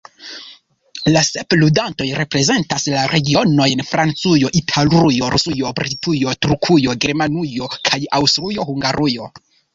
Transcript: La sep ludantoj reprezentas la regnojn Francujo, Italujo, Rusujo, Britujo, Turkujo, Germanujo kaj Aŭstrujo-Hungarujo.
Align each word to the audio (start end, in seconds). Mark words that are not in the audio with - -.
La 1.15 1.21
sep 1.25 1.55
ludantoj 1.63 2.07
reprezentas 2.19 2.85
la 2.93 3.03
regnojn 3.11 3.83
Francujo, 3.91 4.51
Italujo, 4.61 5.31
Rusujo, 5.35 5.75
Britujo, 5.81 6.35
Turkujo, 6.47 6.99
Germanujo 7.07 7.71
kaj 7.77 8.03
Aŭstrujo-Hungarujo. 8.23 9.31